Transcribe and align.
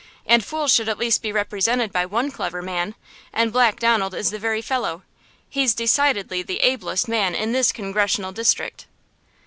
And 0.25 0.43
fools 0.43 0.73
should 0.73 0.89
at 0.89 0.97
least 0.97 1.21
be 1.21 1.31
represented 1.31 1.91
by 1.93 2.07
one 2.07 2.31
clever 2.31 2.63
man–and 2.63 3.53
Black 3.53 3.79
Donald 3.79 4.15
is 4.15 4.31
the 4.31 4.39
very 4.39 4.59
fellow! 4.59 5.03
He 5.47 5.61
is 5.61 5.75
decidely 5.75 6.41
the 6.41 6.57
ablest 6.61 7.07
man 7.07 7.35
in 7.35 7.51
this 7.51 7.71
congressional 7.71 8.31
district." 8.31 8.87